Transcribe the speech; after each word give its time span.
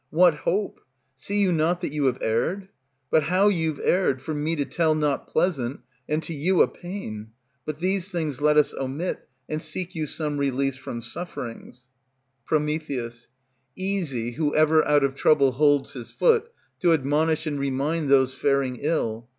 What 0.09 0.33
hope? 0.33 0.79
See 1.15 1.37
you 1.41 1.51
not 1.51 1.81
that 1.81 1.93
You 1.93 2.05
have 2.05 2.17
erred? 2.21 2.69
But 3.11 3.25
how 3.25 3.49
you've 3.49 3.79
erred, 3.79 4.19
for 4.19 4.33
me 4.33 4.55
to 4.55 4.65
tell 4.65 4.95
Not 4.95 5.27
pleasant, 5.27 5.81
and 6.09 6.23
to 6.23 6.33
you 6.33 6.63
a 6.63 6.67
pain. 6.67 7.33
But 7.67 7.77
these 7.81 8.11
things 8.11 8.41
Let 8.41 8.57
us 8.57 8.73
omit, 8.73 9.29
and 9.47 9.61
seek 9.61 9.93
you 9.93 10.07
some 10.07 10.39
release 10.39 10.75
from 10.75 11.03
sufferings. 11.03 11.87
Pr. 12.47 12.55
Easy, 13.75 14.31
whoever 14.31 14.83
out 14.87 15.03
of 15.03 15.13
trouble 15.13 15.51
holds 15.51 15.93
his 15.93 16.09
Foot, 16.09 16.51
to 16.79 16.93
admonish 16.93 17.45
and 17.45 17.59
remind 17.59 18.09
those 18.09 18.33
faring 18.33 18.79
Ill. 18.81 19.29